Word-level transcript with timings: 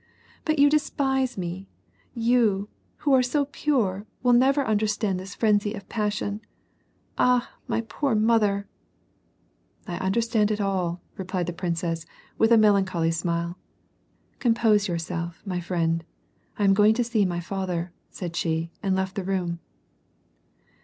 "But 0.45 0.57
you 0.57 0.67
despise 0.67 1.37
me! 1.37 1.69
You, 2.15 2.69
who 3.05 3.13
are 3.13 3.21
so 3.21 3.45
pure, 3.45 4.07
will 4.23 4.33
never 4.33 4.65
understand 4.65 5.19
this 5.19 5.35
frenzy 5.35 5.75
of 5.75 5.87
passion. 5.89 6.41
Ah! 7.19 7.51
my 7.67 7.81
poor 7.81 8.15
mother!" 8.15 8.67
t" 9.85 9.93
I 9.93 9.97
understand 9.99 10.49
it 10.49 10.59
all," 10.59 11.03
replied 11.17 11.45
the 11.45 11.53
princess, 11.53 12.07
with 12.39 12.51
a 12.51 12.57
melan 12.57 12.85
choly 12.85 13.13
smile." 13.13 13.59
Compose 14.39 14.87
yourself, 14.87 15.43
my 15.45 15.59
friend, 15.59 16.03
I 16.57 16.63
am 16.63 16.73
going 16.73 16.95
to 16.95 17.03
see 17.03 17.23
my 17.23 17.39
father," 17.39 17.93
said 18.09 18.35
she, 18.35 18.71
and 18.81 18.95
left 18.95 19.13
the 19.13 19.23
room. 19.23 19.59